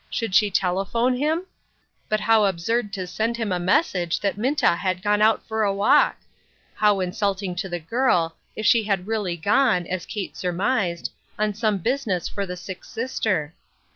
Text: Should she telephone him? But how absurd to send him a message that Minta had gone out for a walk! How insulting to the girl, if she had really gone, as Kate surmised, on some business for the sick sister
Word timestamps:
Should 0.09 0.33
she 0.33 0.49
telephone 0.49 1.15
him? 1.15 1.45
But 2.09 2.21
how 2.21 2.45
absurd 2.45 2.91
to 2.93 3.05
send 3.05 3.37
him 3.37 3.51
a 3.51 3.59
message 3.59 4.19
that 4.21 4.35
Minta 4.35 4.75
had 4.75 5.03
gone 5.03 5.21
out 5.21 5.45
for 5.45 5.61
a 5.61 5.71
walk! 5.71 6.15
How 6.73 7.01
insulting 7.01 7.53
to 7.57 7.69
the 7.69 7.77
girl, 7.79 8.35
if 8.55 8.65
she 8.65 8.85
had 8.85 9.05
really 9.05 9.37
gone, 9.37 9.85
as 9.85 10.07
Kate 10.07 10.35
surmised, 10.35 11.11
on 11.37 11.53
some 11.53 11.77
business 11.77 12.27
for 12.27 12.47
the 12.47 12.57
sick 12.57 12.83
sister 12.83 13.53